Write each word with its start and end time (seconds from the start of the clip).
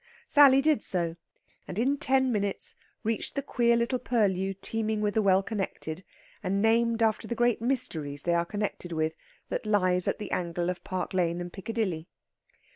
Sally 0.25 0.63
did 0.63 0.81
so, 0.81 1.15
and 1.67 1.77
in 1.77 1.95
ten 1.95 2.31
minutes 2.31 2.73
reached 3.03 3.35
the 3.35 3.43
queer 3.43 3.75
little 3.75 3.99
purlieu 3.99 4.55
teeming 4.55 4.99
with 4.99 5.13
the 5.13 5.21
well 5.21 5.43
connected, 5.43 6.03
and 6.41 6.59
named 6.59 7.03
after 7.03 7.27
the 7.27 7.35
great 7.35 7.61
Mysteries 7.61 8.23
they 8.23 8.33
are 8.33 8.43
connected 8.43 8.91
with, 8.91 9.15
that 9.49 9.67
lies 9.67 10.07
in 10.07 10.15
the 10.17 10.31
angle 10.31 10.71
of 10.71 10.83
Park 10.83 11.13
Lane 11.13 11.39
and 11.39 11.53
Piccadilly. 11.53 12.07